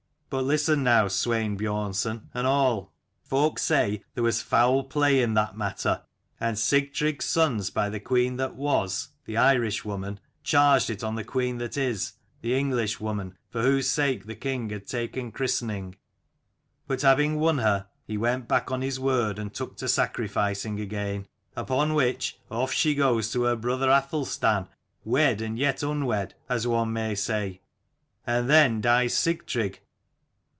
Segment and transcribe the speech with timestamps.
[0.31, 2.83] But listen now, Swein Biornson and all.
[3.25, 6.03] 39 "Folk said there was foul play in that matter:
[6.39, 11.25] and Sigtrygg's sons by the queen that was, the Irish woman, charged it on the
[11.25, 15.95] queen that is, the English woman for whose sake the king had taken christening:
[16.87, 21.27] but having won her, he went back on his word and took to sacrificing again.
[21.57, 24.69] Upon which off she goes to her brother Athelstan,
[25.03, 27.59] wed and yet unwed, as one may say.
[28.25, 29.79] And then dies Sigtrygg.